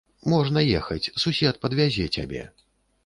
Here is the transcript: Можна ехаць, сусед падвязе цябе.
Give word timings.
Можна 0.31 0.63
ехаць, 0.79 1.11
сусед 1.25 1.61
падвязе 1.67 2.11
цябе. 2.19 2.43